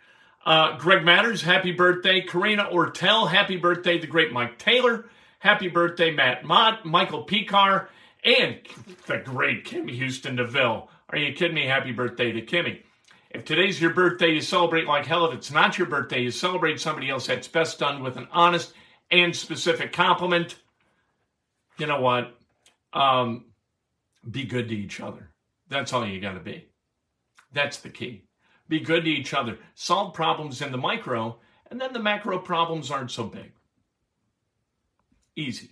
Uh, 0.46 0.78
Greg 0.78 1.04
Matters, 1.04 1.42
happy 1.42 1.74
birthday. 1.74 2.22
Karina 2.22 2.70
Ortel, 2.72 3.30
happy 3.30 3.58
birthday. 3.58 4.00
The 4.00 4.08
great 4.08 4.32
Mike 4.32 4.58
Taylor, 4.58 5.10
happy 5.40 5.68
birthday. 5.68 6.12
Matt 6.12 6.46
Mott, 6.46 6.86
Michael 6.86 7.26
Picar, 7.26 7.90
and 8.24 8.60
the 9.08 9.18
great 9.18 9.66
Kimmy 9.66 9.92
Houston 9.92 10.38
DeVille. 10.38 10.90
Are 11.10 11.18
you 11.18 11.34
kidding 11.34 11.56
me? 11.56 11.66
Happy 11.66 11.92
birthday 11.92 12.32
to 12.32 12.42
Kimmy. 12.42 12.84
If 13.30 13.46
today's 13.46 13.80
your 13.80 13.94
birthday, 13.94 14.32
you 14.32 14.42
celebrate 14.42 14.88
like 14.88 15.06
hell. 15.06 15.26
If 15.26 15.36
it's 15.36 15.52
not 15.52 15.78
your 15.78 15.88
birthday, 15.88 16.22
you 16.22 16.32
celebrate 16.32 16.80
somebody 16.80 17.10
else. 17.10 17.28
That's 17.28 17.48
best 17.48 17.80
done 17.80 18.02
with 18.02 18.18
an 18.18 18.28
honest 18.32 18.74
and 19.12 19.36
specific 19.36 19.94
compliment. 19.94 20.56
You 21.78 21.88
know 21.88 22.02
what? 22.02 22.36
Um, 22.94 23.46
be 24.30 24.44
good 24.44 24.68
to 24.70 24.76
each 24.76 25.00
other. 25.00 25.30
That's 25.68 25.94
all 25.94 26.06
you 26.06 26.20
got 26.20 26.34
to 26.34 26.40
be. 26.40 26.68
That's 27.54 27.78
the 27.78 27.90
key 27.90 28.24
be 28.70 28.80
good 28.80 29.04
to 29.04 29.10
each 29.10 29.34
other, 29.34 29.58
solve 29.74 30.14
problems 30.14 30.62
in 30.62 30.72
the 30.72 30.78
micro, 30.78 31.38
and 31.70 31.82
then 31.82 31.92
the 31.92 32.00
macro 32.00 32.38
problems 32.38 32.92
aren't 32.92 33.12
so 33.12 33.24
big. 33.26 33.52
Easy. 35.36 35.72